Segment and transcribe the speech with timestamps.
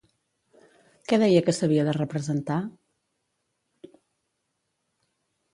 [1.11, 2.57] Què deia que s'havia de representar?